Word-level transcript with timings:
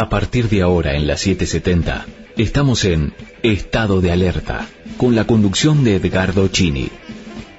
A 0.00 0.08
partir 0.08 0.48
de 0.48 0.62
ahora 0.62 0.94
en 0.94 1.06
la 1.06 1.18
770, 1.18 2.06
estamos 2.38 2.86
en 2.86 3.12
Estado 3.42 4.00
de 4.00 4.10
Alerta, 4.10 4.66
con 4.96 5.14
la 5.14 5.26
conducción 5.26 5.84
de 5.84 5.96
Edgardo 5.96 6.48
Chini. 6.48 6.88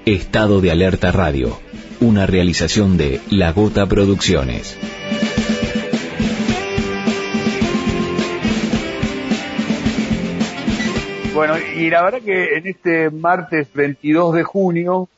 Estado 0.07 0.59
de 0.59 0.71
Alerta 0.71 1.11
Radio, 1.11 1.59
una 1.99 2.25
realización 2.25 2.97
de 2.97 3.21
La 3.29 3.51
Gota 3.51 3.85
Producciones. 3.85 4.75
Bueno, 11.35 11.53
y 11.77 11.91
la 11.91 12.01
verdad 12.01 12.21
que 12.25 12.55
en 12.55 12.65
este 12.65 13.11
martes 13.11 13.71
22 13.71 14.33
de 14.33 14.43
junio, 14.43 15.09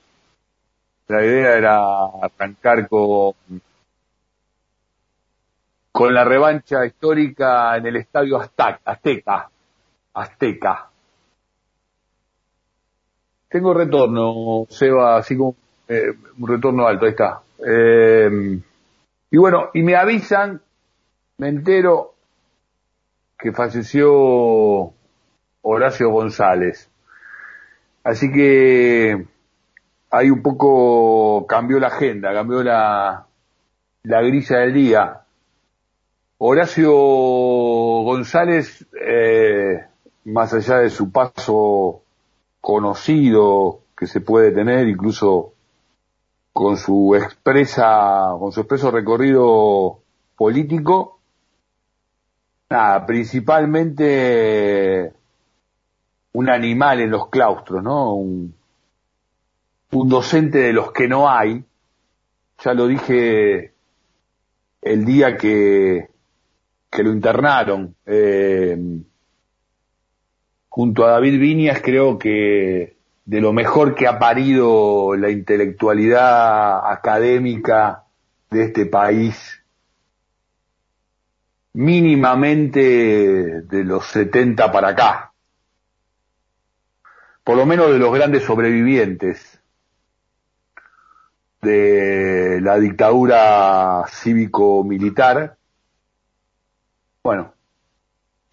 la 1.07 1.23
idea 1.23 1.57
era 1.57 1.79
arrancar 2.21 2.89
con 2.89 3.33
con 5.93 6.11
la 6.11 6.23
revancha 6.23 6.83
histórica 6.87 7.77
en 7.77 7.85
el 7.85 7.97
estadio 7.97 8.41
Azteca. 8.41 9.49
Azteca. 10.15 10.89
Tengo 13.47 13.75
retorno, 13.75 14.65
Seba, 14.69 15.17
así 15.17 15.37
como 15.37 15.55
eh, 15.87 16.11
un 16.39 16.47
retorno 16.47 16.87
alto, 16.87 17.05
ahí 17.05 17.11
está. 17.11 17.41
Eh, 17.63 18.59
y 19.29 19.37
bueno, 19.37 19.69
y 19.75 19.83
me 19.83 19.95
avisan, 19.95 20.59
me 21.37 21.49
entero 21.49 22.15
que 23.37 23.51
falleció 23.51 24.91
Horacio 25.61 26.09
González. 26.09 26.89
Así 28.03 28.31
que 28.31 29.27
ahí 30.09 30.31
un 30.31 30.41
poco 30.41 31.45
cambió 31.45 31.79
la 31.79 31.87
agenda, 31.87 32.33
cambió 32.33 32.63
la, 32.63 33.27
la 34.01 34.21
grilla 34.23 34.57
del 34.57 34.73
día. 34.73 35.22
Horacio 36.45 36.91
González, 36.91 38.85
eh, 38.99 39.85
más 40.25 40.53
allá 40.53 40.79
de 40.79 40.89
su 40.89 41.09
paso 41.09 42.01
conocido 42.59 43.79
que 43.97 44.07
se 44.07 44.19
puede 44.19 44.51
tener, 44.51 44.89
incluso 44.89 45.53
con 46.51 46.75
su 46.75 47.15
expresa, 47.15 48.35
con 48.37 48.51
su 48.51 48.59
expreso 48.59 48.91
recorrido 48.91 50.01
político, 50.35 51.17
nada, 52.69 53.05
principalmente 53.05 55.13
un 56.33 56.49
animal 56.49 56.99
en 56.99 57.11
los 57.11 57.29
claustros, 57.29 57.81
¿no? 57.81 58.15
Un, 58.15 58.53
un 59.93 60.09
docente 60.09 60.57
de 60.57 60.73
los 60.73 60.91
que 60.91 61.07
no 61.07 61.29
hay, 61.29 61.63
ya 62.61 62.73
lo 62.73 62.87
dije 62.87 63.71
el 64.81 65.05
día 65.05 65.37
que, 65.37 66.11
que 66.93 67.03
lo 67.03 67.11
internaron. 67.11 67.95
Eh, 68.05 68.77
junto 70.69 71.05
a 71.05 71.11
David 71.11 71.39
Viñas 71.39 71.81
creo 71.81 72.17
que 72.17 72.97
de 73.25 73.41
lo 73.41 73.53
mejor 73.53 73.95
que 73.95 74.07
ha 74.07 74.19
parido 74.19 75.15
la 75.15 75.29
intelectualidad 75.29 76.91
académica 76.91 78.03
de 78.49 78.65
este 78.65 78.85
país, 78.85 79.61
mínimamente 81.73 83.61
de 83.61 83.83
los 83.83 84.05
70 84.07 84.71
para 84.71 84.89
acá, 84.89 85.33
por 87.43 87.57
lo 87.57 87.65
menos 87.65 87.91
de 87.91 87.99
los 87.99 88.13
grandes 88.13 88.43
sobrevivientes 88.43 89.59
de 91.61 92.59
la 92.61 92.77
dictadura 92.77 94.03
cívico-militar, 94.09 95.57
bueno, 97.23 97.53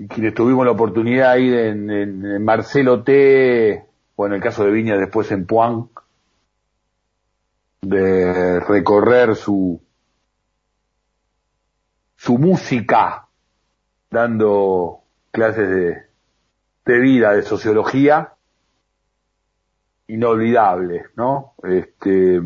quienes 0.08 0.32
tuvimos 0.32 0.64
la 0.64 0.70
oportunidad 0.70 1.32
ahí 1.32 1.52
en, 1.52 1.90
en, 1.90 2.44
Marcelo 2.44 3.02
T, 3.02 3.84
o 4.14 4.26
en 4.26 4.32
el 4.32 4.40
caso 4.40 4.64
de 4.64 4.70
Viña 4.70 4.96
después 4.96 5.30
en 5.32 5.44
Puan, 5.44 5.88
de 7.82 8.60
recorrer 8.60 9.34
su, 9.34 9.82
su 12.16 12.38
música, 12.38 13.26
dando 14.08 15.00
clases 15.32 15.68
de, 15.68 16.02
de 16.84 17.00
vida, 17.00 17.32
de 17.32 17.42
sociología, 17.42 18.34
inolvidable, 20.06 21.06
¿no? 21.16 21.54
Este, 21.64 22.40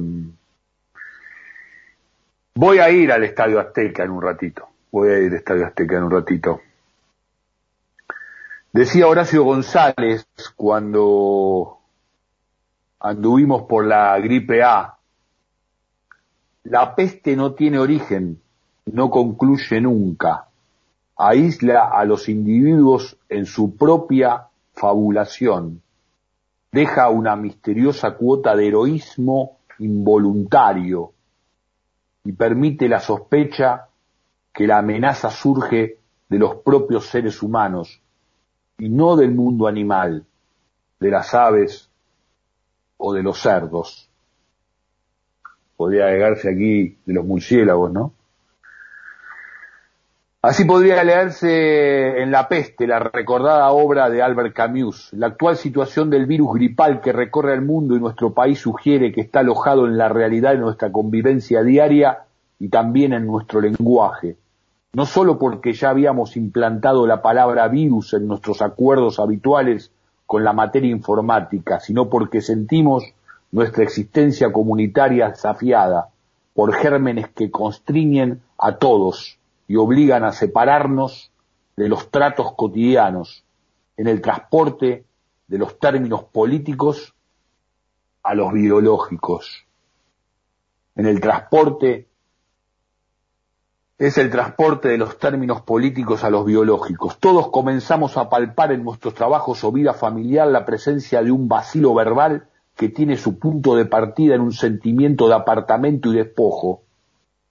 voy 2.55 2.79
a 2.79 2.89
ir 2.89 3.13
al 3.13 3.25
Estadio 3.25 3.61
Azteca 3.61 4.05
en 4.05 4.11
un 4.11 4.23
ratito 4.23 4.74
voy 4.95 5.09
a 5.09 5.19
ir 5.19 5.33
al 5.33 5.39
Estadio 5.39 5.67
Azteca 5.67 5.97
en 5.97 6.05
un 6.05 6.11
ratito. 6.13 6.61
Decía 8.73 9.09
Horacio 9.09 9.43
González 9.43 10.25
cuando 10.55 11.79
anduvimos 13.01 13.63
por 13.63 13.87
la 13.87 14.17
gripe 14.21 14.63
A, 14.63 14.97
la 16.63 16.95
peste 16.95 17.35
no 17.35 17.55
tiene 17.55 17.81
origen, 17.81 18.41
no 18.87 19.11
concluye 19.11 19.81
nunca, 19.81 20.47
aísla 21.17 21.89
a 21.89 22.05
los 22.05 22.29
individuos 22.29 23.19
en 23.29 23.47
su 23.47 23.77
propia 23.77 24.47
fabulación, 24.75 25.83
deja 26.71 27.09
una 27.09 27.35
misteriosa 27.35 28.13
cuota 28.13 28.55
de 28.55 28.69
heroísmo 28.69 29.59
involuntario 29.81 31.11
y 32.23 32.31
permite 32.31 32.89
la 32.89 33.01
sospecha 33.01 33.89
que 34.55 34.69
la 34.69 34.79
amenaza 34.79 35.31
surge 35.31 35.99
de 36.29 36.39
los 36.39 36.57
propios 36.57 37.07
seres 37.07 37.43
humanos 37.43 38.01
y 38.79 38.89
no 38.89 39.17
del 39.17 39.33
mundo 39.33 39.67
animal, 39.67 40.25
de 41.01 41.11
las 41.11 41.35
aves 41.35 41.91
o 42.97 43.13
de 43.13 43.25
los 43.25 43.39
cerdos. 43.41 44.09
Podría 45.77 46.07
agregarse 46.07 46.49
aquí 46.49 46.97
de 47.05 47.15
los 47.15 47.25
murciélagos, 47.25 47.93
¿no? 47.93 48.15
Así 50.41 50.65
podría 50.67 51.03
leerse 51.03 52.23
en 52.23 52.31
La 52.31 52.49
peste, 52.49 52.87
la 52.87 53.01
recordada 53.01 53.71
obra 53.73 54.09
de 54.09 54.23
Albert 54.23 54.55
Camus. 54.55 55.13
La 55.15 55.29
actual 55.29 55.57
situación 55.57 56.11
del 56.11 56.27
virus 56.27 56.55
gripal 56.55 57.01
que 57.01 57.13
recorre 57.13 57.55
el 57.55 57.63
mundo 57.63 57.97
y 57.97 58.01
nuestro 58.01 58.35
país 58.35 58.61
sugiere 58.61 59.11
que 59.11 59.23
está 59.23 59.41
alojado 59.41 59.87
en 59.87 59.97
la 59.97 60.11
realidad 60.11 60.53
de 60.53 60.59
nuestra 60.59 60.93
convivencia 60.93 61.63
diaria 61.63 62.27
y 62.61 62.69
también 62.69 63.15
en 63.15 63.27
nuestro 63.27 63.61
lenguaje 63.61 64.37
no 64.95 65.07
solo 65.07 65.39
porque 65.39 65.73
ya 65.73 65.91
habíamos 65.91 66.37
implantado 66.37 67.07
la 67.07 67.21
palabra 67.21 67.67
virus 67.69 68.15
en 68.15 68.29
nuestros 68.29 68.63
acuerdos 68.63 69.19
habituales 69.19 69.91
con 70.25 70.45
la 70.45 70.53
materia 70.53 70.91
informática, 70.91 71.81
sino 71.81 72.09
porque 72.09 72.41
sentimos 72.41 73.05
nuestra 73.51 73.83
existencia 73.83 74.53
comunitaria 74.53 75.29
desafiada 75.29 76.11
por 76.55 76.73
gérmenes 76.75 77.29
que 77.29 77.51
constriñen 77.51 78.41
a 78.57 78.77
todos 78.77 79.39
y 79.67 79.77
obligan 79.77 80.25
a 80.25 80.33
separarnos 80.33 81.33
de 81.77 81.89
los 81.89 82.11
tratos 82.11 82.53
cotidianos 82.53 83.45
en 83.97 84.07
el 84.07 84.21
transporte 84.21 85.05
de 85.49 85.59
los 85.59 85.79
términos 85.79 86.23
políticos 86.25 87.15
a 88.23 88.35
los 88.35 88.53
biológicos, 88.53 89.67
en 90.95 91.07
el 91.07 91.21
transporte 91.21 92.07
es 93.99 94.19
el 94.19 94.31
transporte 94.31 94.89
de 94.89 94.99
los 94.99 95.19
términos 95.19 95.63
políticos 95.63 96.25
a 96.25 96.31
los 96.31 96.45
biológicos. 96.45 97.19
Todos 97.19 97.51
comenzamos 97.51 98.17
a 98.17 98.29
palpar 98.29 98.73
en 98.73 98.83
nuestros 98.83 99.15
trabajos 99.15 99.63
o 99.63 99.71
vida 99.71 99.95
familiar 99.95 100.49
la 100.49 100.65
presencia 100.65 101.23
de 101.23 101.31
un 101.31 101.47
vacilo 101.47 101.95
verbal 101.95 102.49
que 102.75 102.89
tiene 102.89 103.17
su 103.17 103.39
punto 103.39 103.77
de 103.77 103.87
partida 103.87 104.35
en 104.35 104.41
un 104.41 104.53
sentimiento 104.53 105.29
de 105.29 105.35
apartamento 105.35 106.13
y 106.13 106.17
despojo. 106.17 106.83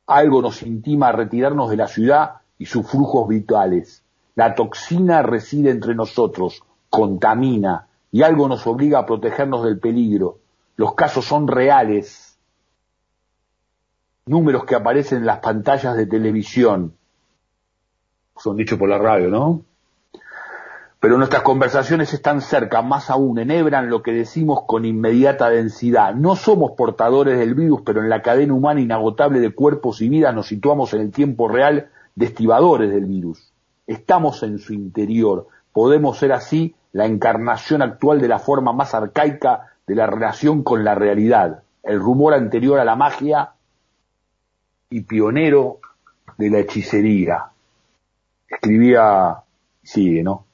Algo 0.06 0.42
nos 0.42 0.64
intima 0.64 1.08
a 1.08 1.12
retirarnos 1.14 1.70
de 1.70 1.78
la 1.78 1.88
ciudad 1.88 2.42
y 2.58 2.66
sus 2.66 2.86
flujos 2.90 3.30
vitales. 3.30 4.04
La 4.36 4.54
toxina 4.54 5.22
reside 5.22 5.70
entre 5.70 5.96
nosotros, 5.96 6.64
contamina, 6.90 7.88
y 8.12 8.24
algo 8.24 8.50
nos 8.50 8.68
obliga 8.68 9.00
a 9.00 9.06
protegernos 9.06 9.64
del 9.64 9.80
peligro. 9.80 10.40
Los 10.76 10.94
casos 10.94 11.24
son 11.24 11.48
reales, 11.48 12.23
números 14.26 14.66
que 14.66 14.76
aparecen 14.76 15.20
en 15.20 15.26
las 15.26 15.40
pantallas 15.40 15.96
de 15.98 16.06
televisión. 16.06 16.94
Son 18.38 18.56
dichos 18.56 18.80
por 18.80 18.90
la 18.90 18.98
radio, 18.98 19.30
¿no? 19.30 19.62
Pero 21.00 21.18
nuestras 21.18 21.42
conversaciones 21.42 22.14
están 22.14 22.40
cerca, 22.40 22.82
más 22.82 23.10
aún, 23.10 23.38
enhebran 23.38 23.90
lo 23.90 24.02
que 24.02 24.14
decimos 24.14 24.62
con 24.66 24.86
inmediata 24.86 25.50
densidad. 25.50 26.16
No 26.16 26.38
somos 26.38 26.72
portadores 26.78 27.38
del 27.38 27.56
virus, 27.56 27.82
pero 27.82 28.02
en 28.02 28.10
la 28.10 28.22
cadena 28.22 28.54
humana 28.54 28.80
inagotable 28.80 29.42
de 29.42 29.54
cuerpos 29.54 30.02
y 30.02 30.08
vidas 30.08 30.34
nos 30.34 30.48
situamos 30.48 30.94
en 30.94 31.02
el 31.02 31.12
tiempo 31.12 31.50
real 31.50 31.90
de 32.16 32.26
estibadores 32.28 32.90
del 32.90 33.06
virus. 33.06 33.52
Estamos 33.86 34.44
en 34.44 34.60
su 34.60 34.74
interior. 34.74 35.48
Podemos 35.74 36.18
ser 36.18 36.32
así 36.32 36.74
la 36.94 37.06
encarnación 37.06 37.82
actual 37.82 38.22
de 38.22 38.30
la 38.30 38.40
forma 38.40 38.72
más 38.72 38.94
arcaica 38.94 39.74
de 39.86 39.96
la 39.96 40.08
relación 40.08 40.64
con 40.64 40.86
la 40.86 40.96
realidad. 40.96 41.64
El 41.84 42.00
rumor 42.00 42.34
anterior 42.34 42.80
a 42.80 42.86
la 42.86 42.96
magia 42.96 43.53
y 44.94 45.02
pionero 45.02 45.80
de 46.38 46.50
la 46.52 46.60
hechicería. 46.60 47.46
escribía, 48.48 49.38
sigue, 49.82 50.24
¿no? 50.24 50.46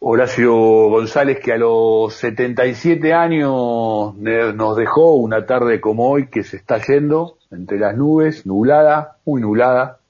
Horacio 0.00 0.54
González 0.88 1.38
que 1.40 1.52
a 1.52 1.58
los 1.58 2.14
77 2.14 3.12
años 3.12 4.14
nos 4.16 4.76
dejó 4.76 5.14
una 5.14 5.46
tarde 5.46 5.80
como 5.80 6.10
hoy 6.10 6.26
que 6.26 6.42
se 6.42 6.56
está 6.56 6.78
yendo 6.84 7.38
entre 7.50 7.78
las 7.78 7.96
nubes, 7.96 8.46
nublada, 8.46 9.18
muy 9.24 9.40
nublada. 9.40 10.00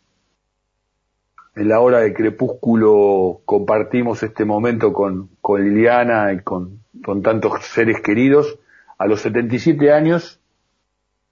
En 1.54 1.68
la 1.68 1.80
hora 1.80 2.00
de 2.00 2.12
crepúsculo 2.12 3.40
compartimos 3.44 4.22
este 4.22 4.44
momento 4.44 4.92
con, 4.92 5.28
con 5.40 5.62
Liliana 5.62 6.32
y 6.32 6.40
con, 6.40 6.80
con 7.04 7.22
tantos 7.22 7.64
seres 7.64 8.00
queridos. 8.00 8.58
A 8.98 9.06
los 9.06 9.20
77 9.20 9.92
años, 9.92 10.40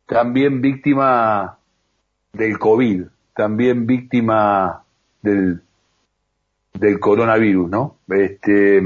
también 0.06 0.60
víctima 0.60 1.58
del 2.32 2.58
COVID, 2.58 3.04
también 3.34 3.86
víctima 3.86 4.82
del, 5.22 5.62
del 6.72 6.98
coronavirus, 7.00 7.70
¿no? 7.70 7.96
Este, 8.08 8.82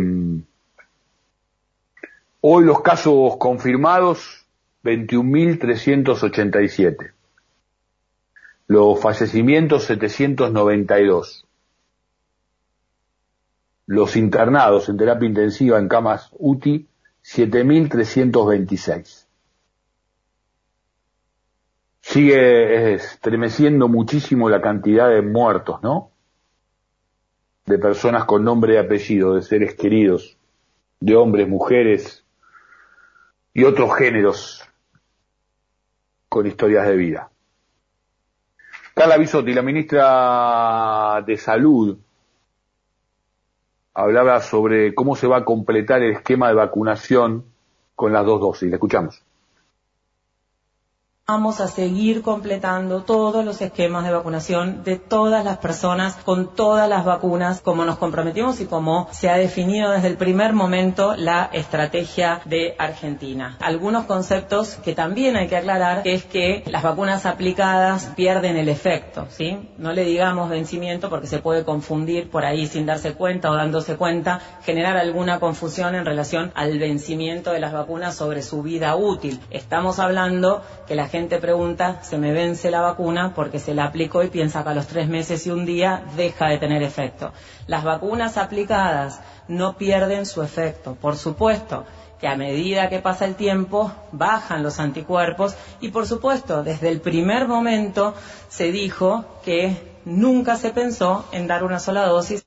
hoy 2.41 2.65
los 2.65 2.81
casos 2.83 3.37
confirmados, 3.39 4.47
21.387. 4.85 7.13
Los 8.69 9.01
fallecimientos, 9.01 9.85
792. 9.85 11.47
Los 13.87 14.17
internados 14.17 14.89
en 14.91 14.99
terapia 14.99 15.27
intensiva 15.27 15.79
en 15.79 15.89
camas 15.89 16.29
UTI, 16.39 16.87
7.326. 17.25 19.28
Sigue 22.19 22.95
estremeciendo 22.95 23.87
muchísimo 23.87 24.51
la 24.51 24.61
cantidad 24.61 25.09
de 25.09 25.23
muertos, 25.23 25.81
¿no? 25.85 26.11
de 27.65 27.79
personas 27.79 28.25
con 28.25 28.43
nombre 28.43 28.75
y 28.75 28.77
apellido, 28.77 29.37
de 29.37 29.43
seres 29.43 29.77
queridos, 29.77 30.37
de 30.99 31.15
hombres, 31.15 31.49
mujeres 31.49 32.25
y 33.55 33.63
otros 33.63 33.97
géneros 33.97 34.69
con 36.29 36.45
historias 36.49 36.89
de 36.89 36.97
vida. 36.97 37.31
Carla 38.95 39.17
Bisotti, 39.17 39.55
la 39.55 39.63
ministra 39.63 41.23
de 41.25 41.37
Salud, 41.37 41.99
hablaba 43.95 44.41
sobre 44.41 44.93
cómo 44.93 45.15
se 45.15 45.29
va 45.29 45.37
a 45.37 45.45
completar 45.45 46.03
el 46.03 46.15
esquema 46.15 46.49
de 46.49 46.55
vacunación 46.55 47.45
con 47.95 48.13
las 48.13 48.27
dos 48.27 48.41
dosis. 48.41 48.69
La 48.71 48.75
escuchamos. 48.75 49.23
Vamos 51.31 51.61
a 51.61 51.69
seguir 51.69 52.23
completando 52.23 53.03
todos 53.03 53.45
los 53.45 53.61
esquemas 53.61 54.03
de 54.07 54.13
vacunación 54.13 54.83
de 54.83 54.97
todas 54.97 55.45
las 55.45 55.59
personas 55.59 56.15
con 56.15 56.55
todas 56.55 56.89
las 56.89 57.05
vacunas, 57.05 57.61
como 57.61 57.85
nos 57.85 57.99
comprometimos 57.99 58.63
y 58.63 58.65
como 58.65 59.09
se 59.11 59.29
ha 59.29 59.37
definido 59.37 59.91
desde 59.91 60.09
el 60.09 60.17
primer 60.17 60.55
momento 60.55 61.17
la 61.17 61.51
estrategia 61.53 62.41
de 62.47 62.75
Argentina. 62.79 63.59
Algunos 63.61 64.07
conceptos 64.07 64.77
que 64.77 64.95
también 64.95 65.37
hay 65.37 65.49
que 65.49 65.59
aclarar 65.59 66.01
es 66.07 66.25
que 66.25 66.63
las 66.65 66.83
vacunas 66.83 67.27
aplicadas 67.27 68.07
pierden 68.17 68.57
el 68.57 68.71
efecto, 68.71 69.27
¿sí? 69.29 69.69
No 69.77 69.93
le 69.93 70.05
digamos 70.05 70.49
vencimiento 70.49 71.11
porque 71.11 71.27
se 71.27 71.41
puede 71.41 71.63
confundir 71.63 72.31
por 72.31 72.47
ahí 72.47 72.67
sin 72.67 72.87
darse 72.87 73.13
cuenta 73.13 73.51
o 73.51 73.55
dándose 73.55 73.97
cuenta, 73.97 74.41
generar 74.63 74.97
alguna 74.97 75.41
confusión 75.41 75.95
en 75.95 76.07
relación 76.07 76.53
al 76.55 76.79
vencimiento 76.79 77.53
de 77.53 77.61
las 77.61 77.75
vacunas 77.75 78.15
sobre 78.15 78.41
su 78.41 78.63
vida 78.63 78.97
útil. 78.97 79.39
Estamos 79.51 79.99
hablando 79.99 80.63
que 80.87 80.95
la 80.95 81.07
gente 81.07 81.18
gente 81.19 81.39
pregunta, 81.39 82.01
se 82.05 82.17
me 82.17 82.33
vence 82.33 82.71
la 82.71 82.81
vacuna 82.81 83.33
porque 83.35 83.59
se 83.59 83.75
la 83.75 83.87
aplicó 83.87 84.23
y 84.23 84.29
piensa 84.29 84.63
que 84.63 84.69
a 84.69 84.75
los 84.75 84.87
tres 84.87 85.09
meses 85.09 85.45
y 85.47 85.51
un 85.51 85.67
día 85.67 86.05
deja 86.17 86.47
de 86.47 86.59
tener 86.59 86.81
efecto. 86.85 87.33
Las 87.67 87.83
vacunas 87.83 88.37
aplicadas 88.37 89.21
no 89.49 89.77
pierden 89.77 90.27
su 90.27 90.43
efecto. 90.43 90.95
Por 90.95 91.17
supuesto 91.17 91.87
que 92.21 92.29
a 92.29 92.37
medida 92.37 92.89
que 92.89 93.01
pasa 93.01 93.25
el 93.25 93.35
tiempo 93.35 93.93
bajan 94.13 94.63
los 94.63 94.79
anticuerpos 94.79 95.57
y 95.81 95.91
por 95.91 96.07
supuesto 96.07 96.63
desde 96.63 96.89
el 96.89 97.01
primer 97.01 97.49
momento 97.49 98.15
se 98.49 98.71
dijo 98.71 99.41
que 99.45 99.77
nunca 100.05 100.55
se 100.55 100.71
pensó 100.71 101.29
en 101.33 101.49
dar 101.49 101.65
una 101.65 101.81
sola 101.81 102.07
dosis. 102.07 102.47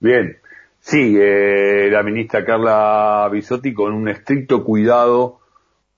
Bien, 0.00 0.38
sí, 0.80 1.14
eh, 1.18 1.88
la 1.90 2.02
ministra 2.02 2.42
Carla 2.42 3.28
Bisotti 3.30 3.74
con 3.74 3.92
un 3.92 4.08
estricto 4.08 4.64
cuidado 4.64 5.41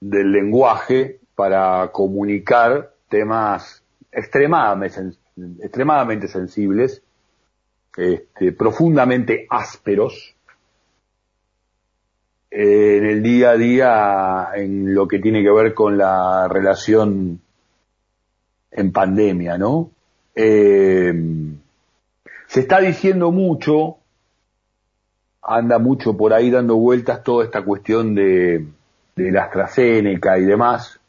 del 0.05 0.33
lenguaje 0.33 1.19
para 1.35 1.91
comunicar 1.91 2.93
temas 3.09 3.83
extremadamente, 4.12 5.01
extremadamente 5.61 6.29
sensibles, 6.29 7.03
este, 7.97 8.53
profundamente 8.53 9.47
ásperos, 9.49 10.35
eh, 12.51 12.99
en 12.99 13.06
el 13.06 13.23
día 13.23 13.51
a 13.51 13.56
día 13.56 14.49
en 14.56 14.95
lo 14.95 15.09
que 15.09 15.21
tiene 15.21 15.43
que 15.43 15.51
ver 15.51 15.73
con 15.73 15.97
la 15.97 16.49
relación 16.49 17.41
en 18.73 18.93
pandemia, 18.93 19.56
¿no? 19.56 19.91
Eh, 20.35 21.15
se 22.47 22.61
está 22.61 22.81
diciendo 22.81 23.33
mucho, 23.33 23.97
anda 25.41 25.79
mucho 25.79 26.15
por 26.15 26.35
ahí 26.35 26.51
dando 26.51 26.77
vueltas 26.77 27.25
toda 27.25 27.45
esta 27.45 27.62
cuestión 27.62 28.15
de 28.15 28.67
de 29.17 29.31
la 29.31 29.45
AstraZeneca 29.45 30.39
y 30.39 30.45
demás. 30.45 31.01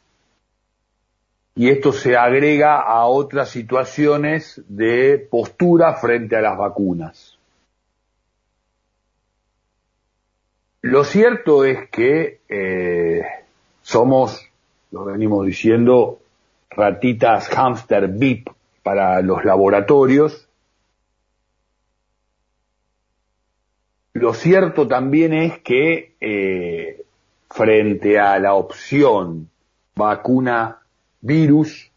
Y 1.54 1.70
esto 1.70 1.92
se 1.92 2.16
agrega 2.16 2.80
a 2.80 3.06
otras 3.06 3.48
situaciones 3.48 4.62
de 4.68 5.18
postura 5.30 5.94
frente 5.94 6.36
a 6.36 6.42
las 6.42 6.58
vacunas. 6.58 7.38
Lo 10.82 11.02
cierto 11.02 11.64
es 11.64 11.88
que 11.88 12.40
eh, 12.48 13.22
somos, 13.80 14.46
lo 14.90 15.06
venimos 15.06 15.46
diciendo, 15.46 16.20
ratitas 16.70 17.48
hamster 17.48 18.08
VIP 18.08 18.50
para 18.82 19.20
los 19.22 19.44
laboratorios. 19.44 20.46
Lo 24.12 24.34
cierto 24.34 24.86
también 24.86 25.32
es 25.32 25.58
que 25.60 26.14
eh, 26.20 27.05
frente 27.56 28.18
a 28.18 28.38
la 28.38 28.52
opción 28.52 29.48
vacuna 29.94 30.80
virus, 31.22 31.90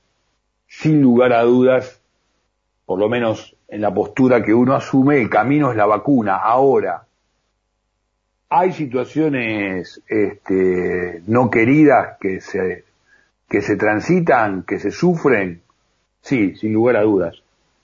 sin 0.68 1.02
lugar 1.02 1.34
a 1.34 1.44
dudas, 1.44 2.02
por 2.86 2.98
lo 2.98 3.10
menos 3.10 3.58
en 3.68 3.82
la 3.82 3.94
postura 3.94 4.42
que 4.42 4.54
uno 4.54 4.74
asume, 4.74 5.22
el 5.22 5.30
camino 5.30 5.70
es 5.70 5.75
la 5.75 5.86
vacuna. 5.86 6.38
Ahora, 6.38 7.06
hay 8.48 8.72
situaciones 8.72 10.01
este, 10.08 11.24
no 11.28 11.51
queridas 11.51 12.18
que 12.22 12.39
se, 12.39 12.86
que 13.50 13.62
se 13.62 13.75
transitan, 13.75 14.63
que 14.63 14.80
se 14.80 14.92
sufren, 14.92 15.62
sí, 16.22 16.56
sin 16.56 16.72
lugar 16.72 16.96
a 16.96 17.01
dudas. 17.01 17.36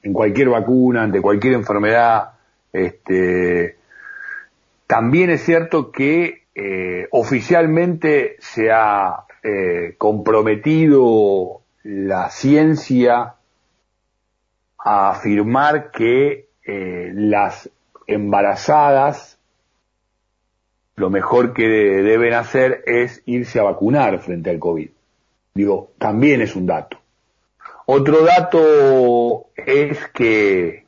En 0.01 0.13
cualquier 0.13 0.48
vacuna, 0.48 1.03
ante 1.03 1.22
cualquier 1.22 1.55
enfermedad, 1.55 2.36
este, 2.72 3.75
también 4.88 5.29
es 5.29 5.41
cierto 5.41 5.91
que 5.91 6.44
eh, 6.55 7.07
oficialmente 7.12 8.38
se 8.39 8.71
ha 8.71 9.25
eh, 9.43 9.95
comprometido 9.97 11.62
la 11.83 12.29
ciencia 12.29 13.35
a 14.79 15.09
afirmar 15.09 15.91
que 15.91 16.47
eh, 16.65 17.12
las 17.13 17.69
embarazadas 18.07 19.38
lo 20.95 21.09
mejor 21.09 21.53
que 21.53 21.67
deben 21.67 22.33
hacer 22.33 22.83
es 22.85 23.21
irse 23.25 23.59
a 23.59 23.63
vacunar 23.63 24.17
frente 24.19 24.50
al 24.50 24.59
COVID. 24.59 24.89
Digo, 25.53 25.91
también 25.97 26.41
es 26.41 26.55
un 26.55 26.67
dato. 26.67 26.97
Otro 27.85 28.24
dato 28.24 29.47
es 29.57 30.07
que 30.13 30.85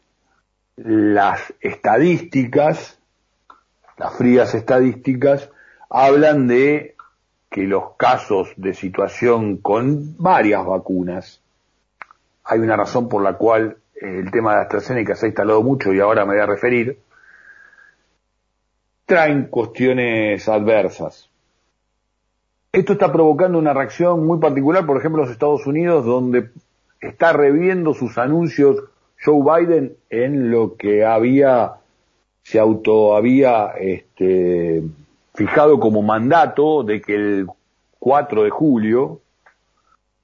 las 0.78 1.54
estadísticas, 1.60 3.00
las 3.98 4.16
frías 4.16 4.56
estadísticas, 4.56 5.52
hablan 5.90 6.48
de 6.48 6.96
que 7.50 7.64
los 7.64 7.96
casos 7.98 8.50
de 8.58 8.74
situación 8.74 9.58
con 9.58 10.16
varias 10.18 10.66
vacunas, 10.66 11.42
hay 12.44 12.60
una 12.60 12.76
razón 12.76 13.10
por 13.10 13.24
la 13.24 13.34
cual 13.34 13.78
eh, 13.96 14.20
el 14.20 14.32
tema 14.32 14.56
de 14.56 14.62
AstraZeneca 14.62 15.16
se 15.16 15.26
ha 15.26 15.30
instalado 15.30 15.64
mucho 15.64 15.94
y 15.94 16.00
ahora 16.00 16.26
me 16.26 16.34
voy 16.34 16.42
a 16.42 16.46
referir, 16.46 17.00
traen 19.06 19.48
cuestiones 19.48 20.48
adversas. 20.50 21.30
Esto 22.72 22.94
está 22.94 23.12
provocando 23.12 23.58
una 23.58 23.74
reacción 23.74 24.26
muy 24.26 24.40
particular, 24.40 24.86
por 24.86 24.98
ejemplo, 24.98 25.24
los 25.24 25.32
Estados 25.32 25.66
Unidos, 25.66 26.06
donde 26.06 26.50
está 27.00 27.32
reviendo 27.34 27.94
sus 27.94 28.18
anuncios 28.18 28.84
Joe 29.24 29.42
Biden 29.42 29.98
en 30.10 30.52
lo 30.52 30.76
que 30.76 31.06
había, 31.06 31.76
se 32.44 32.60
auto 32.60 33.16
había, 33.16 33.72
este, 33.80 34.84
fijado 35.38 35.80
como 35.80 36.02
mandato 36.02 36.82
de 36.82 37.00
que 37.00 37.14
el 37.14 37.48
4 38.00 38.44
de 38.44 38.50
julio 38.50 39.22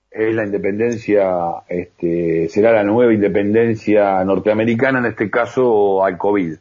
es 0.10 0.34
la 0.34 0.44
independencia, 0.44 1.30
este, 1.70 2.50
será 2.50 2.72
la 2.72 2.84
nueva 2.84 3.14
independencia 3.14 4.24
norteamericana, 4.24 5.00
en 5.00 5.06
este 5.06 5.30
caso 5.30 6.04
al 6.04 6.18
COVID. 6.18 6.56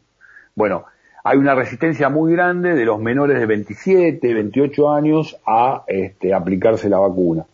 Bueno, 0.55 0.85
hay 1.23 1.39
una 1.39 1.55
resistencia 1.55 2.09
muy 2.09 2.33
grande 2.33 2.75
de 2.75 2.85
los 2.85 2.99
menores 2.99 3.39
de 3.39 3.47
27, 3.47 4.33
28 4.33 4.91
años 4.91 5.35
a 5.47 5.83
este, 5.87 6.35
aplicarse 6.35 6.89
la 6.89 6.99
vacuna. 6.99 7.47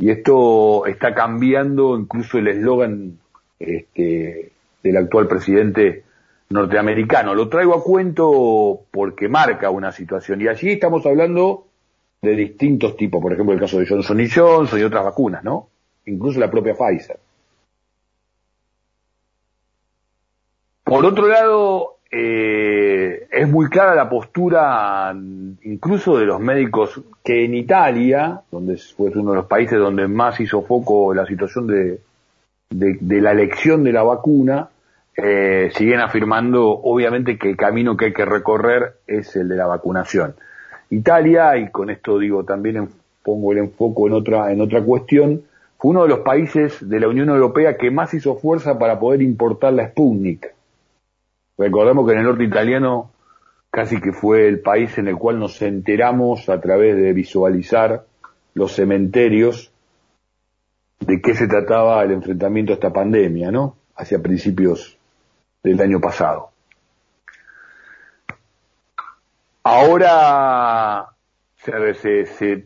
Y 0.00 0.10
esto 0.10 0.86
está 0.86 1.14
cambiando 1.14 1.96
incluso 1.96 2.38
el 2.38 2.48
eslogan 2.48 3.18
este, 3.60 4.50
del 4.82 4.96
actual 4.96 5.28
presidente 5.28 6.02
norteamericano. 6.50 7.34
Lo 7.34 7.48
traigo 7.48 7.74
a 7.74 7.82
cuento 7.82 8.80
porque 8.90 9.28
marca 9.28 9.70
una 9.70 9.92
situación. 9.92 10.40
Y 10.40 10.48
allí 10.48 10.72
estamos 10.72 11.04
hablando 11.06 11.66
de 12.20 12.34
distintos 12.34 12.96
tipos, 12.96 13.22
por 13.22 13.32
ejemplo 13.32 13.54
el 13.54 13.60
caso 13.60 13.78
de 13.78 13.86
Johnson 13.86 14.20
y 14.20 14.28
Johnson 14.28 14.80
y 14.80 14.82
otras 14.82 15.04
vacunas, 15.04 15.44
¿no? 15.44 15.68
Incluso 16.06 16.40
la 16.40 16.50
propia 16.50 16.74
Pfizer. 16.74 17.18
Por 20.82 21.04
otro 21.04 21.28
lado, 21.28 21.98
eh, 22.10 23.28
es 23.30 23.48
muy 23.48 23.68
clara 23.68 23.94
la 23.94 24.08
postura 24.08 25.14
incluso 25.62 26.16
de 26.16 26.24
los 26.24 26.40
médicos 26.40 27.02
que 27.22 27.44
en 27.44 27.54
Italia, 27.54 28.40
donde 28.50 28.78
fue 28.78 29.10
uno 29.10 29.32
de 29.32 29.36
los 29.36 29.46
países 29.46 29.78
donde 29.78 30.08
más 30.08 30.40
hizo 30.40 30.62
foco 30.62 31.12
la 31.12 31.26
situación 31.26 31.66
de, 31.66 32.00
de, 32.70 33.20
la 33.20 33.32
elección 33.32 33.84
de 33.84 33.92
la 33.92 34.02
vacuna, 34.02 34.70
eh, 35.20 35.70
siguen 35.74 35.98
afirmando 35.98 36.68
obviamente 36.68 37.38
que 37.38 37.50
el 37.50 37.56
camino 37.56 37.96
que 37.96 38.06
hay 38.06 38.12
que 38.12 38.24
recorrer 38.24 38.98
es 39.04 39.34
el 39.34 39.48
de 39.48 39.56
la 39.56 39.66
vacunación. 39.66 40.36
Italia, 40.90 41.56
y 41.56 41.72
con 41.72 41.90
esto 41.90 42.20
digo 42.20 42.44
también 42.44 42.88
pongo 43.24 43.50
el 43.50 43.58
enfoque 43.58 44.06
en 44.06 44.12
otra, 44.12 44.52
en 44.52 44.60
otra 44.60 44.80
cuestión, 44.80 45.42
fue 45.76 45.90
uno 45.90 46.04
de 46.04 46.08
los 46.08 46.20
países 46.20 46.88
de 46.88 47.00
la 47.00 47.08
Unión 47.08 47.28
Europea 47.30 47.76
que 47.76 47.90
más 47.90 48.14
hizo 48.14 48.36
fuerza 48.36 48.78
para 48.78 49.00
poder 49.00 49.20
importar 49.20 49.72
la 49.72 49.88
Sputnik. 49.88 50.54
Recordemos 51.58 52.06
que 52.06 52.12
en 52.12 52.18
el 52.20 52.24
norte 52.24 52.44
italiano 52.44 53.10
casi 53.70 54.00
que 54.00 54.12
fue 54.12 54.46
el 54.46 54.60
país 54.60 54.96
en 54.98 55.08
el 55.08 55.16
cual 55.16 55.40
nos 55.40 55.60
enteramos 55.62 56.48
a 56.48 56.60
través 56.60 56.96
de 56.96 57.12
visualizar 57.12 58.04
los 58.54 58.72
cementerios 58.72 59.72
de 61.00 61.20
qué 61.20 61.34
se 61.34 61.48
trataba 61.48 62.04
el 62.04 62.12
enfrentamiento 62.12 62.72
a 62.72 62.74
esta 62.74 62.92
pandemia, 62.92 63.50
¿no? 63.50 63.74
Hacia 63.96 64.22
principios 64.22 64.97
del 65.62 65.80
año 65.80 66.00
pasado. 66.00 66.50
Ahora 69.62 71.08
se, 71.56 72.24
se, 72.26 72.64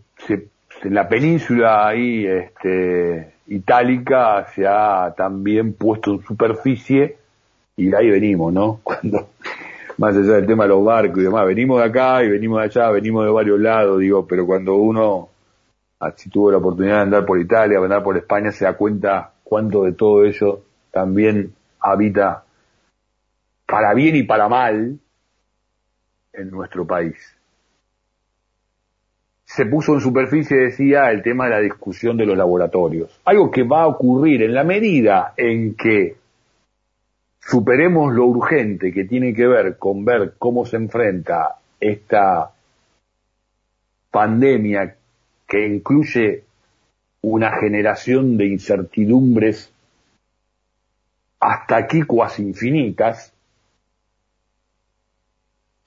en 0.83 0.95
la 0.95 1.09
península 1.09 1.89
ahí 1.89 2.27
este, 2.27 3.35
itálica 3.49 4.47
se 4.55 4.67
ha 4.67 5.13
también 5.17 5.75
puesto 5.75 6.13
en 6.13 6.23
superficie 6.23 7.17
y 7.77 7.87
de 7.87 7.97
ahí 7.97 8.11
venimos, 8.11 8.53
¿no? 8.53 8.81
Cuando 8.85 9.31
más 9.99 10.17
allá 10.17 10.35
del 10.35 10.47
tema 10.47 10.65
de 10.65 10.71
los 10.71 10.85
barcos 10.85 11.19
y 11.19 11.23
demás, 11.23 11.47
venimos 11.47 11.79
de 11.81 11.87
acá 11.87 12.23
y 12.23 12.29
venimos 12.29 12.61
de 12.61 12.65
allá, 12.65 12.91
venimos 12.91 13.25
de 13.25 13.31
varios 13.31 13.61
lados, 13.61 14.01
digo, 14.01 14.27
pero 14.27 14.47
cuando 14.47 14.77
uno 14.77 15.29
si 16.17 16.31
tuvo 16.31 16.51
la 16.51 16.59
oportunidad 16.59 16.97
de 16.97 17.03
andar 17.03 17.27
por 17.27 17.39
Italia, 17.39 17.79
de 17.79 17.85
andar 17.85 18.03
por 18.03 18.17
España, 18.17 18.51
se 18.51 18.65
da 18.65 18.75
cuenta 18.75 19.33
cuánto 19.45 19.85
de 19.85 19.93
todo 19.93 20.25
ello 20.25 20.63
también 20.91 21.55
habita 21.79 22.45
para 23.73 23.95
bien 23.95 24.15
y 24.17 24.23
para 24.25 24.51
mal 24.51 24.99
en 26.35 26.51
nuestro 26.51 26.87
país. 26.87 27.17
Se 29.47 29.65
puso 29.65 29.95
en 29.95 30.01
superficie, 30.01 30.59
decía, 30.59 31.11
el 31.11 31.23
tema 31.23 31.47
de 31.47 31.53
la 31.53 31.61
discusión 31.61 32.19
de 32.19 32.27
los 32.27 32.37
laboratorios. 32.37 33.19
Algo 33.25 33.51
que 33.51 33.63
va 33.63 33.85
a 33.85 33.87
ocurrir 33.87 34.43
en 34.43 34.53
la 34.53 34.63
medida 34.63 35.33
en 35.39 35.75
que 35.75 36.17
superemos 37.41 38.13
lo 38.13 38.27
urgente 38.27 38.93
que 38.93 39.05
tiene 39.05 39.33
que 39.33 39.47
ver 39.47 39.79
con 39.79 40.05
ver 40.05 40.35
cómo 40.39 40.67
se 40.67 40.77
enfrenta 40.77 41.57
esta 41.81 42.51
pandemia 44.11 44.97
que 45.49 45.67
incluye 45.67 46.45
una 47.23 47.59
generación 47.59 48.37
de 48.37 48.49
incertidumbres 48.49 49.73
hasta 51.41 51.79
aquí 51.79 52.03
cuasi 52.03 52.43
infinitas, 52.43 53.33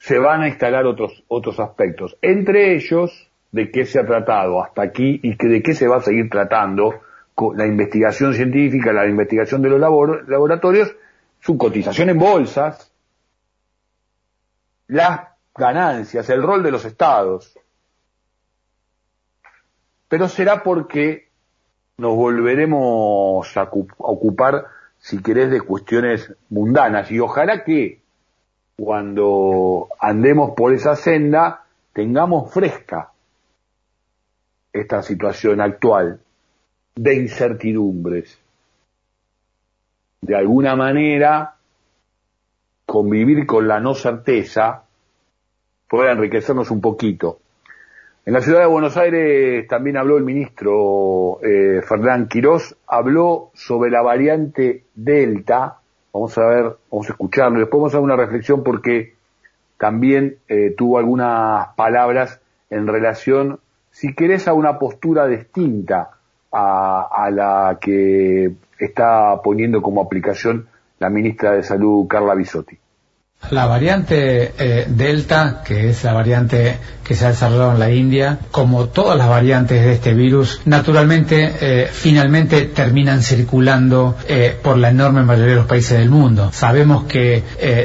se 0.05 0.19
van 0.19 0.43
a 0.43 0.47
instalar 0.47 0.85
otros, 0.85 1.24
otros 1.27 1.59
aspectos, 1.59 2.15
entre 2.21 2.75
ellos 2.75 3.27
de 3.51 3.71
qué 3.71 3.85
se 3.85 4.00
ha 4.00 4.05
tratado 4.05 4.63
hasta 4.63 4.83
aquí 4.83 5.19
y 5.24 5.35
que 5.35 5.47
de 5.47 5.63
qué 5.63 5.74
se 5.74 5.88
va 5.88 5.97
a 5.97 6.01
seguir 6.01 6.29
tratando 6.29 7.01
con 7.33 7.57
la 7.57 7.65
investigación 7.65 8.35
científica, 8.35 8.93
la 8.93 9.07
investigación 9.07 9.63
de 9.63 9.69
los 9.69 9.79
laboratorios, 9.79 10.95
su 11.39 11.57
cotización 11.57 12.09
en 12.09 12.19
bolsas, 12.19 12.93
las 14.85 15.21
ganancias, 15.55 16.29
el 16.29 16.43
rol 16.43 16.62
de 16.62 16.69
los 16.69 16.85
estados. 16.85 17.57
Pero 20.07 20.27
será 20.27 20.62
porque 20.62 21.29
nos 21.97 22.15
volveremos 22.15 23.57
a 23.57 23.63
ocupar, 23.97 24.67
si 25.00 25.19
querés, 25.24 25.50
de 25.50 25.62
cuestiones 25.62 26.31
mundanas 26.50 27.09
y 27.09 27.19
ojalá 27.19 27.63
que 27.63 28.04
cuando 28.77 29.88
andemos 30.00 30.51
por 30.55 30.74
esa 30.74 30.96
senda 30.96 31.63
tengamos 31.94 32.53
fresca 32.53 33.12
esta 34.74 35.01
situación 35.01 35.62
actual 35.62 36.20
de 36.96 37.15
incertidumbres. 37.15 38.38
De 40.22 40.36
alguna 40.36 40.75
manera, 40.75 41.55
convivir 42.86 43.46
con 43.46 43.67
la 43.67 43.79
no 43.79 43.94
certeza 43.94 44.84
puede 45.88 46.12
enriquecernos 46.12 46.72
un 46.72 46.82
poquito. 46.82 47.39
En 48.25 48.34
la 48.34 48.41
ciudad 48.41 48.62
de 48.62 48.65
Buenos 48.65 48.98
Aires 48.98 49.67
también 49.67 49.98
habló 49.98 50.17
el 50.17 50.24
ministro 50.24 51.39
eh, 51.44 51.82
Fernán 51.88 52.27
Quirós, 52.27 52.75
habló 52.88 53.51
sobre 53.53 53.91
la 53.91 54.01
variante 54.01 54.86
Delta, 54.96 55.79
Vamos 56.15 56.38
a 56.38 56.45
ver, 56.45 56.77
vamos 56.89 57.10
a 57.10 57.12
escucharlo. 57.12 57.60
Después 57.60 57.77
vamos 57.77 57.93
a 57.93 57.98
hacer 57.98 58.03
una 58.05 58.15
reflexión 58.15 58.63
porque 58.63 59.15
también 59.77 60.38
eh, 60.48 60.74
tuvo 60.77 60.98
algunas 60.98 61.67
palabras 61.75 62.39
en 62.69 62.88
relación, 62.88 63.60
si 63.91 64.15
querés, 64.15 64.48
a 64.48 64.53
una 64.53 64.79
postura 64.79 65.27
distinta 65.27 66.12
a, 66.53 67.10
a 67.12 67.29
la 67.31 67.79
que 67.81 68.50
está 68.79 69.41
poniendo 69.43 69.81
como 69.81 70.01
aplicación 70.01 70.69
la 71.00 71.10
ministra 71.10 71.51
de 71.51 71.63
Salud, 71.63 72.07
Carla 72.07 72.34
Bisotti. 72.34 72.79
La 73.51 73.65
variante 73.65 74.53
eh, 74.57 74.85
Delta, 74.87 75.61
que 75.63 75.89
es 75.89 76.03
la 76.03 76.13
variante 76.13 76.77
que 77.03 77.13
se 77.13 77.25
ha 77.25 77.29
desarrollado 77.29 77.73
en 77.73 77.79
la 77.79 77.91
India, 77.91 78.39
como 78.49 78.85
todas 78.85 79.15
las 79.15 79.29
variantes 79.29 79.85
de 79.85 79.93
este 79.93 80.15
virus, 80.15 80.61
naturalmente 80.65 81.55
eh, 81.61 81.87
finalmente 81.91 82.61
terminan 82.63 83.21
circulando 83.21 84.17
eh, 84.27 84.57
por 84.63 84.77
la 84.79 84.89
enorme 84.89 85.21
mayoría 85.21 85.51
de 85.51 85.57
los 85.57 85.67
países 85.67 85.99
del 85.99 86.09
mundo. 86.09 86.49
Sabemos 86.51 87.03
que, 87.03 87.43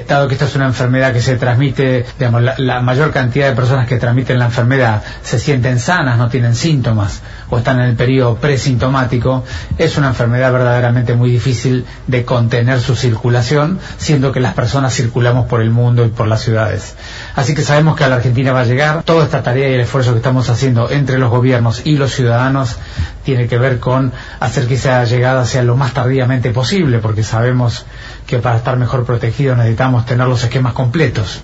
dado 0.08 0.26
que 0.26 0.34
esta 0.34 0.46
es 0.46 0.56
una 0.56 0.66
enfermedad 0.66 1.12
que 1.12 1.20
se 1.20 1.36
transmite, 1.36 2.06
digamos, 2.18 2.42
la, 2.56 2.80
mayor 2.80 3.12
cantidad 3.12 3.50
de 3.50 3.54
personas 3.54 3.86
que 3.86 3.98
transmiten 3.98 4.38
la 4.38 4.46
enfermedad 4.46 5.02
se 5.22 5.38
sienten 5.38 5.78
sanas, 5.78 6.16
no 6.16 6.30
tienen 6.30 6.54
síntomas 6.54 7.20
o 7.50 7.58
están 7.58 7.80
en 7.80 7.90
el 7.90 7.96
periodo 7.96 8.36
presintomático, 8.36 9.44
es 9.76 9.98
una 9.98 10.08
enfermedad 10.08 10.52
verdaderamente 10.52 11.14
muy 11.14 11.30
difícil 11.30 11.84
de 12.06 12.24
contener 12.24 12.80
su 12.80 12.94
circulación, 12.94 13.78
siendo 13.98 14.32
que 14.32 14.40
las 14.40 14.54
personas 14.54 14.94
circulamos 14.94 15.46
por 15.50 15.60
el 15.60 15.70
mundo 15.70 16.06
y 16.06 16.08
por 16.08 16.28
las 16.28 16.42
ciudades. 16.42 16.96
Así 17.34 17.54
que 17.54 17.62
sabemos 17.62 17.96
que 17.96 18.04
a 18.04 18.08
la 18.08 18.16
Argentina 18.16 18.52
va 18.52 18.60
a 18.60 18.64
llegar. 18.64 19.02
Toda 19.02 19.24
esta 19.24 19.42
tarea 19.42 19.68
y 19.68 19.74
el 19.74 19.80
esfuerzo 19.80 20.12
que 20.12 20.18
estamos 20.18 20.48
haciendo 20.48 20.88
entre 20.90 21.18
los 21.18 21.28
gobiernos 21.28 21.84
y 21.84 21.96
los 21.96 22.14
ciudadanos 22.14 22.78
tiene 23.24 23.48
que 23.48 23.58
ver 23.58 23.80
con 23.80 24.12
hacer 24.38 24.68
que 24.68 24.74
esa 24.74 25.04
llegada 25.04 25.44
sea 25.44 25.64
lo 25.64 25.76
más 25.76 25.92
tardíamente 25.92 26.52
posible, 26.52 27.00
porque 27.00 27.24
sabemos 27.24 27.84
que 28.28 28.38
para 28.38 28.58
estar 28.58 28.78
mejor 28.78 29.04
protegidos 29.04 29.58
necesitamos 29.58 30.06
tener 30.06 30.28
los 30.28 30.44
esquemas 30.44 30.72
completos. 30.72 31.42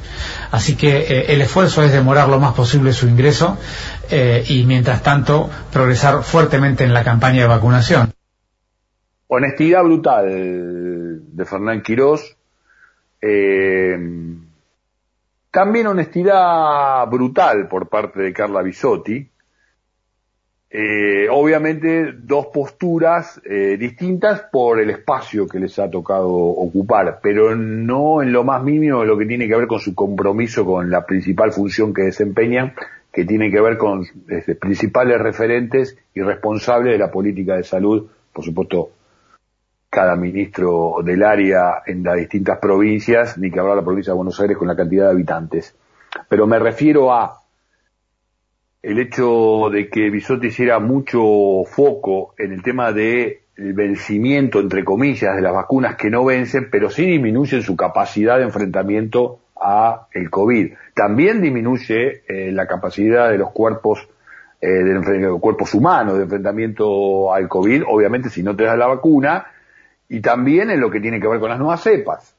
Así 0.53 0.77
que 0.77 0.99
eh, 0.99 1.35
el 1.35 1.43
esfuerzo 1.43 1.83
es 1.83 1.93
demorar 1.93 2.29
lo 2.29 2.39
más 2.39 2.55
posible 2.55 2.93
su 2.93 3.09
ingreso 3.09 3.59
eh, 4.09 4.45
y 4.49 4.65
mientras 4.65 5.03
tanto 5.03 5.51
progresar 5.73 6.23
fuertemente 6.23 6.85
en 6.85 6.95
la 6.95 7.03
campaña 7.03 7.43
de 7.43 7.49
vacunación. 7.49 8.13
Honestidad 9.27 9.83
brutal 9.83 10.27
de 10.29 11.45
Fernán 11.45 11.83
Quirós, 11.83 12.36
eh, 13.21 13.99
también 15.51 15.87
honestidad 15.87 17.09
brutal 17.09 17.67
por 17.69 17.89
parte 17.89 18.21
de 18.21 18.33
Carla 18.33 18.61
Bisotti. 18.61 19.27
Eh, 20.69 21.29
obviamente 21.31 22.13
dos 22.13 22.49
posturas 22.49 23.41
eh, 23.43 23.79
distintas 23.79 24.43
por 24.53 24.81
el 24.81 24.91
espacio 24.91 25.47
que 25.47 25.59
les 25.59 25.79
ha 25.79 25.89
tocado 25.89 26.29
ocupar, 26.29 27.21
pero 27.23 27.57
no 27.57 28.21
en 28.21 28.33
lo 28.33 28.45
más 28.45 28.63
mínimo 28.63 29.05
lo 29.05 29.17
que 29.17 29.25
tiene 29.25 29.49
que 29.49 29.57
ver 29.57 29.67
con 29.67 29.81
su 29.81 29.95
compromiso 29.95 30.67
con 30.67 30.91
la 30.91 31.07
principal 31.07 31.53
función 31.53 31.95
que 31.95 32.03
desempeñan, 32.03 32.75
que 33.11 33.25
tienen 33.25 33.51
que 33.51 33.61
ver 33.63 33.79
con 33.79 34.05
este, 34.29 34.57
principales 34.57 35.19
referentes 35.19 35.97
y 36.15 36.21
responsables 36.21 36.93
de 36.93 36.99
la 36.99 37.11
política 37.11 37.57
de 37.57 37.65
salud, 37.65 38.09
por 38.35 38.45
supuesto, 38.45 38.91
cada 39.97 40.15
ministro 40.15 40.97
del 41.03 41.23
área 41.23 41.83
en 41.87 42.03
las 42.03 42.17
distintas 42.17 42.59
provincias, 42.59 43.39
ni 43.39 43.51
que 43.51 43.59
hablar 43.59 43.77
la 43.77 43.83
provincia 43.83 44.13
de 44.13 44.19
Buenos 44.19 44.39
Aires 44.39 44.59
con 44.59 44.69
la 44.69 44.77
cantidad 44.77 45.07
de 45.07 45.13
habitantes. 45.13 45.75
Pero 46.29 46.47
me 46.47 46.59
refiero 46.59 47.15
a 47.15 47.39
el 48.83 48.99
hecho 48.99 49.71
de 49.73 49.89
que 49.89 50.11
Bisotti 50.11 50.49
hiciera 50.49 50.81
mucho 50.81 51.65
foco 51.65 52.35
en 52.37 52.53
el 52.53 52.63
tema 52.63 52.93
de 52.93 53.45
vencimiento, 53.57 54.61
entre 54.61 54.85
comillas, 54.85 55.35
de 55.35 55.41
las 55.41 55.55
vacunas 55.55 55.97
que 55.97 56.11
no 56.11 56.27
vencen, 56.27 56.69
pero 56.71 56.91
sí 56.91 57.07
disminuyen 57.07 57.63
su 57.63 57.75
capacidad 57.75 58.37
de 58.37 58.45
enfrentamiento 58.45 59.39
a 59.59 60.09
el 60.13 60.29
COVID. 60.29 60.75
También 60.95 61.41
disminuye 61.41 62.23
eh, 62.29 62.53
la 62.53 62.67
capacidad 62.67 63.31
de 63.31 63.39
los 63.39 63.51
cuerpos, 63.53 64.07
eh, 64.61 64.69
de 64.69 65.21
los 65.21 65.41
cuerpos 65.41 65.73
humanos 65.73 66.19
de 66.19 66.25
enfrentamiento 66.25 67.33
al 67.33 67.49
COVID, 67.49 67.85
obviamente 67.89 68.29
si 68.29 68.43
no 68.43 68.55
te 68.55 68.65
das 68.65 68.77
la 68.77 68.89
vacuna, 68.89 69.47
y 70.09 70.21
también 70.21 70.71
en 70.71 70.81
lo 70.81 70.91
que 70.91 71.01
tiene 71.01 71.21
que 71.21 71.29
ver 71.29 71.41
con 71.41 71.51
las 71.51 71.59
nuevas 71.59 71.83
cepas. 71.83 72.35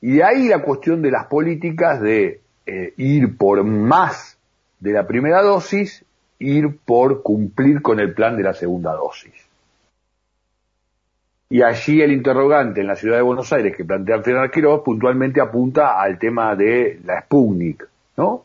Y 0.00 0.16
de 0.16 0.24
ahí 0.24 0.48
la 0.48 0.62
cuestión 0.62 1.02
de 1.02 1.10
las 1.10 1.26
políticas 1.26 2.00
de 2.00 2.40
eh, 2.66 2.94
ir 2.96 3.36
por 3.36 3.62
más 3.64 4.38
de 4.80 4.92
la 4.92 5.06
primera 5.06 5.42
dosis, 5.42 6.04
ir 6.38 6.78
por 6.84 7.22
cumplir 7.22 7.82
con 7.82 8.00
el 8.00 8.12
plan 8.12 8.36
de 8.36 8.42
la 8.42 8.52
segunda 8.52 8.92
dosis. 8.92 9.32
Y 11.48 11.62
allí 11.62 12.02
el 12.02 12.12
interrogante 12.12 12.80
en 12.80 12.88
la 12.88 12.96
ciudad 12.96 13.16
de 13.16 13.22
Buenos 13.22 13.52
Aires 13.52 13.76
que 13.76 13.84
plantea 13.84 14.20
Fernando 14.22 14.50
Quiroz 14.50 14.82
puntualmente 14.84 15.40
apunta 15.40 16.00
al 16.00 16.18
tema 16.18 16.56
de 16.56 17.00
la 17.04 17.22
Sputnik, 17.22 17.88
¿no? 18.16 18.42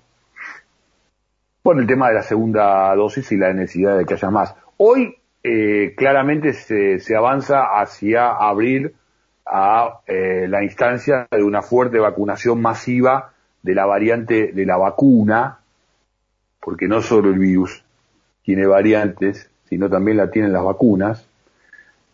Por 1.64 1.80
el 1.80 1.88
tema 1.88 2.10
de 2.10 2.16
la 2.16 2.24
segunda 2.24 2.96
dosis 2.96 3.32
y 3.32 3.38
la 3.38 3.54
necesidad 3.54 3.98
de 3.98 4.06
que 4.06 4.14
haya 4.14 4.30
más. 4.30 4.56
Hoy 4.78 5.16
eh, 5.44 5.94
claramente 5.96 6.54
se, 6.54 7.16
avanza 7.16 7.80
hacia 7.80 8.32
abrir 8.32 8.94
a 9.46 10.02
eh, 10.06 10.48
la 10.48 10.64
instancia 10.64 11.28
de 11.32 11.44
una 11.44 11.62
fuerte 11.62 12.00
vacunación 12.00 12.62
masiva 12.62 13.34
de 13.64 13.76
la 13.76 13.86
variante 13.86 14.52
de 14.54 14.66
la 14.66 14.78
vacuna, 14.78 15.60
porque 16.60 16.88
no 16.88 17.02
solo 17.02 17.30
el 17.30 17.40
virus 17.40 17.84
tiene 18.44 18.66
variantes, 18.66 19.50
sino 19.66 19.90
también 19.90 20.18
la 20.18 20.30
tienen 20.30 20.54
las 20.54 20.64
vacunas, 20.64 21.28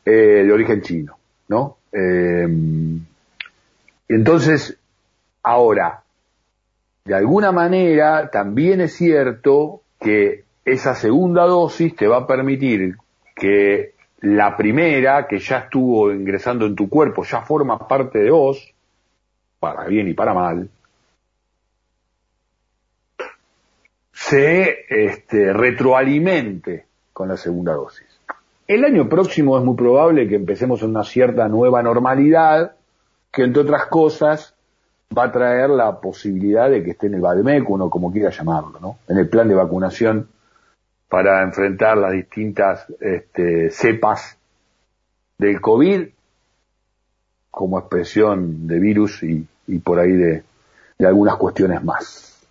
eh, 0.05 0.43
de 0.46 0.51
origen 0.51 0.81
chino, 0.81 1.17
¿no? 1.50 1.77
Eh, 1.91 2.48
entonces, 4.10 4.77
ahora, 5.43 6.03
de 7.03 7.15
alguna 7.15 7.51
manera 7.51 8.29
también 8.29 8.81
es 8.81 8.93
cierto 8.93 9.81
que 10.00 10.43
esa 10.63 10.96
segunda 10.96 11.46
dosis 11.46 11.96
te 11.96 12.07
va 12.07 12.17
a 12.19 12.27
permitir 12.27 12.98
que 13.38 13.94
la 14.22 14.58
primera, 14.58 15.27
que 15.27 15.38
ya 15.39 15.60
estuvo 15.60 16.12
ingresando 16.12 16.65
en 16.65 16.75
tu 16.75 16.89
cuerpo, 16.89 17.24
ya 17.24 17.41
forma 17.41 17.88
parte 17.88 18.20
de 18.20 18.32
vos, 18.32 18.74
para 19.60 19.86
bien 19.86 20.08
y 20.08 20.13
para 20.13 20.34
mal, 20.34 20.70
se 24.12 24.86
este, 24.89 25.53
retroalimente 25.53 26.86
con 27.13 27.29
la 27.29 27.38
segunda 27.38 27.74
dosis. 27.74 28.08
El 28.67 28.84
año 28.84 29.08
próximo 29.08 29.58
es 29.58 29.63
muy 29.63 29.75
probable 29.75 30.27
que 30.27 30.36
empecemos 30.36 30.82
en 30.82 30.89
una 30.89 31.03
cierta 31.03 31.48
nueva 31.48 31.84
normalidad, 31.84 32.75
que 33.32 33.44
entre 33.44 33.62
otras 33.62 33.86
cosas 33.86 34.56
va 35.15 35.25
a 35.25 35.32
traer 35.32 35.70
la 35.70 36.01
posibilidad 36.01 36.70
de 36.70 36.84
que 36.84 36.91
esté 36.91 37.08
en 37.08 37.13
el 37.13 37.22
Bademecum 37.22 37.82
o 37.82 37.89
como 37.89 38.12
quiera 38.12 38.32
llamarlo, 38.32 38.79
¿no? 38.82 38.98
En 39.08 39.17
el 39.17 39.29
plan 39.29 39.48
de 39.48 39.56
vacunación 39.56 40.27
para 41.09 41.43
enfrentar 41.43 41.97
las 41.97 42.11
distintas 42.11 42.85
este, 42.99 43.69
cepas 43.71 44.37
del 45.37 45.61
COVID 45.61 46.07
como 47.51 47.79
expresión 47.79 48.67
de 48.67 48.79
virus 48.79 49.23
y, 49.23 49.47
por 49.79 49.99
ahí 49.99 50.11
de, 50.11 50.43
algunas 50.99 51.37
cuestiones 51.37 51.83
más. 51.83 52.46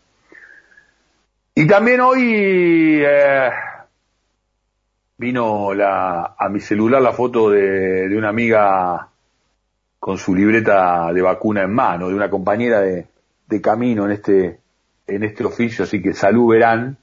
Y 1.55 1.67
también 1.67 2.01
hoy 2.01 3.03
eh, 3.05 3.51
vino 5.17 5.73
la, 5.75 6.35
a 6.39 6.49
mi 6.49 6.61
celular 6.61 7.01
la 7.01 7.13
foto 7.13 7.51
de, 7.51 8.09
de, 8.09 8.17
una 8.17 8.29
amiga 8.29 9.09
con 9.99 10.19
su 10.19 10.35
libreta 10.35 11.13
de 11.13 11.23
vacuna 11.23 11.63
en 11.63 11.73
mano, 11.73 12.09
de 12.09 12.15
una 12.15 12.29
compañera 12.29 12.81
de, 12.81 13.07
de 13.47 13.61
camino 13.61 14.07
en 14.07 14.13
este, 14.13 14.61
en 15.07 15.23
este 15.23 15.45
oficio, 15.45 15.85
así 15.85 16.03
que 16.03 16.13
salud 16.13 16.51
verán. 16.53 16.99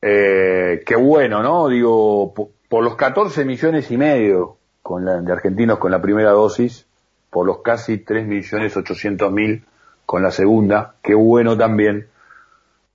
Eh, 0.00 0.82
qué 0.86 0.96
bueno, 0.96 1.42
¿no? 1.42 1.68
Digo, 1.68 2.32
por, 2.68 2.84
los 2.84 2.96
14 2.96 3.44
millones 3.44 3.90
y 3.90 3.96
medio 3.96 4.56
con 4.82 5.04
la, 5.04 5.20
de 5.20 5.32
argentinos 5.32 5.78
con 5.78 5.90
la 5.90 6.00
primera 6.00 6.30
dosis, 6.30 6.86
por 7.30 7.46
los 7.46 7.62
casi 7.62 7.98
3 7.98 8.26
millones 8.26 8.76
800 8.76 9.32
mil 9.32 9.64
con 10.06 10.22
la 10.22 10.30
segunda, 10.30 10.94
qué 11.02 11.14
bueno 11.14 11.56
también 11.58 12.08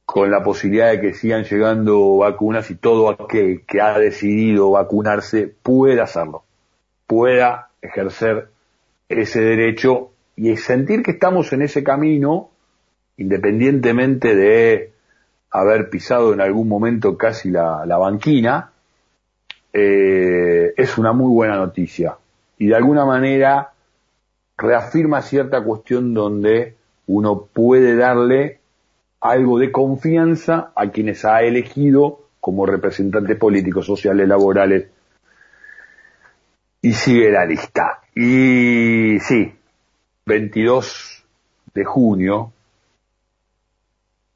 con 0.06 0.32
la 0.32 0.44
posibilidad 0.44 0.92
de 0.92 1.02
que 1.02 1.14
sigan 1.14 1.44
llegando 1.44 2.18
vacunas 2.18 2.70
y 2.72 2.76
todo 2.76 3.10
aquel 3.10 3.64
que 3.66 3.82
ha 3.82 3.98
decidido 4.00 4.72
vacunarse 4.72 5.54
pueda 5.62 6.04
hacerlo, 6.04 6.44
pueda 7.08 7.70
ejercer 7.82 8.50
ese 9.10 9.42
derecho 9.42 10.12
y 10.36 10.56
sentir 10.58 11.04
que 11.04 11.12
estamos 11.12 11.54
en 11.54 11.62
ese 11.62 11.84
camino, 11.84 12.50
independientemente 13.18 14.36
de 14.36 14.93
haber 15.54 15.90
pisado 15.90 16.34
en 16.34 16.42
algún 16.42 16.68
momento 16.68 17.16
casi 17.16 17.52
la, 17.52 17.86
banquina, 17.86 18.72
eh, 19.72 20.74
es 20.76 20.98
una 20.98 21.14
muy 21.14 21.32
buena 21.32 21.56
noticia. 21.56 22.18
Y 22.58 22.68
de 22.68 22.76
alguna 22.76 23.06
manera 23.06 23.72
reafirma 24.58 25.22
cierta 25.22 25.64
cuestión 25.64 26.14
donde 26.14 26.76
uno 27.06 27.48
puede 27.54 27.96
darle 27.96 28.60
algo 29.22 29.60
de 29.60 29.72
confianza 29.72 30.72
a 30.76 30.90
quienes 30.90 31.24
ha 31.24 31.44
elegido 31.44 32.22
como 32.40 32.66
representantes 32.66 33.38
políticos, 33.38 33.86
sociales, 33.86 34.28
laborales. 34.28 34.88
Y 36.82 36.94
sigue 36.94 37.32
la 37.32 37.46
lista. 37.46 38.02
Y 38.16 39.20
sí, 39.20 39.54
22 40.26 41.24
de 41.76 41.86
junio, 41.86 42.52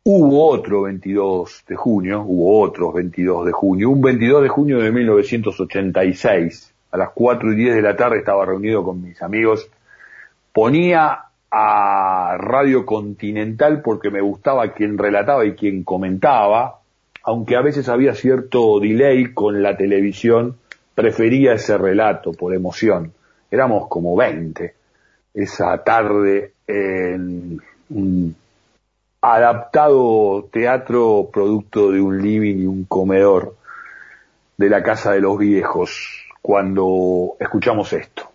hubo 0.09 0.47
otro 0.47 0.83
22 0.83 1.65
de 1.67 1.75
junio, 1.75 2.23
hubo 2.25 2.61
otros 2.61 2.93
22 2.93 3.45
de 3.45 3.51
junio, 3.51 3.89
un 3.89 3.99
22 3.99 4.41
de 4.41 4.47
junio 4.47 4.77
de 4.79 4.89
1986, 4.89 6.73
a 6.91 6.97
las 6.97 7.09
4 7.09 7.51
y 7.51 7.55
10 7.57 7.75
de 7.75 7.81
la 7.81 7.97
tarde 7.97 8.19
estaba 8.19 8.45
reunido 8.45 8.85
con 8.85 9.01
mis 9.01 9.21
amigos, 9.21 9.69
ponía 10.53 11.25
a 11.51 12.37
Radio 12.39 12.85
Continental 12.85 13.81
porque 13.81 14.09
me 14.09 14.21
gustaba 14.21 14.71
quien 14.71 14.97
relataba 14.97 15.45
y 15.45 15.55
quien 15.55 15.83
comentaba, 15.83 16.79
aunque 17.23 17.57
a 17.57 17.61
veces 17.61 17.89
había 17.89 18.13
cierto 18.13 18.79
delay 18.79 19.33
con 19.33 19.61
la 19.61 19.75
televisión, 19.75 20.55
prefería 20.95 21.51
ese 21.51 21.77
relato 21.77 22.31
por 22.31 22.55
emoción. 22.55 23.11
Éramos 23.51 23.89
como 23.89 24.15
20 24.15 24.73
esa 25.33 25.83
tarde 25.83 26.53
en 26.65 27.59
un 27.89 28.35
adaptado 29.35 30.47
teatro 30.51 31.29
producto 31.31 31.91
de 31.91 32.01
un 32.01 32.21
living 32.21 32.57
y 32.57 32.65
un 32.65 32.85
comedor 32.85 33.55
de 34.57 34.69
la 34.69 34.83
casa 34.83 35.11
de 35.11 35.21
los 35.21 35.37
viejos 35.37 36.25
cuando 36.41 37.35
escuchamos 37.39 37.93
esto. 37.93 38.31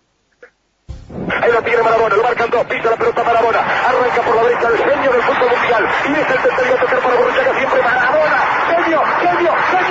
Ahí 1.41 1.51
Marabona, 1.83 2.15
lo 2.15 2.23
marcan 2.23 2.49
dos, 2.49 2.65
la 2.69 2.97
pelota 2.97 3.21
arranca 3.21 4.21
por 4.21 4.35
la 4.35 4.43
del 4.43 4.57
mundial, 5.49 5.87
y 6.05 6.09
el 6.09 6.15
siempre 7.57 7.81
genio, 8.69 9.01
genio, 9.19 9.51
genio. 9.51 9.83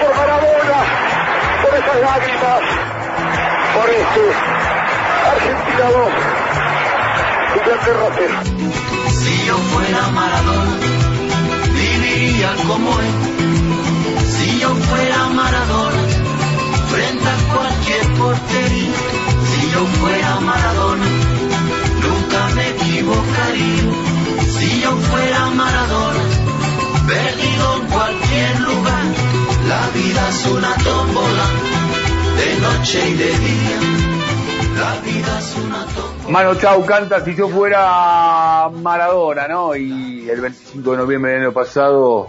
Por 0.00 0.16
Maradona, 0.16 0.80
por 1.62 1.74
esas 1.74 2.00
lágrimas, 2.00 2.60
por 3.74 3.90
este 3.90 4.24
Argentina 5.32 5.86
2, 5.90 6.12
Inglaterra 7.56 8.08
0. 8.16 8.34
Si 9.10 9.46
yo 9.46 9.56
fuera 9.58 10.08
Maradona, 10.08 10.76
viviría 11.74 12.54
como 12.66 13.00
él. 13.00 14.24
Si 14.26 14.60
yo 14.60 14.74
fuera 14.74 15.26
Maradona, 15.26 16.07
Mano 36.30 36.54
Chau 36.54 36.86
canta 36.86 37.22
si 37.22 37.34
yo 37.34 37.48
fuera 37.48 38.70
Maradona, 38.70 39.46
¿no? 39.46 39.76
Y 39.76 40.28
el 40.30 40.40
25 40.40 40.92
de 40.92 40.96
noviembre 40.96 41.32
del 41.32 41.42
año 41.42 41.52
pasado 41.52 42.28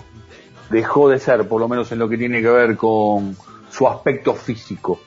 dejó 0.70 1.08
de 1.08 1.20
ser, 1.20 1.48
por 1.48 1.62
lo 1.62 1.70
menos 1.70 1.90
en 1.94 2.00
lo 2.00 2.10
que 2.10 2.18
tiene 2.18 2.42
que 2.42 2.50
ver 2.50 2.76
con 2.76 3.38
su 3.70 3.88
aspecto 3.88 4.34
físico, 4.34 5.00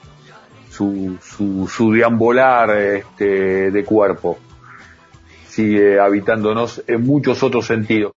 su, 0.70 1.18
su, 1.22 1.68
su 1.68 1.92
deambular 1.92 2.70
este, 2.70 3.70
de 3.70 3.84
cuerpo. 3.84 4.38
Sigue 5.48 6.00
habitándonos 6.00 6.82
en 6.86 7.04
muchos 7.04 7.42
otros 7.42 7.66
sentidos. 7.66 8.10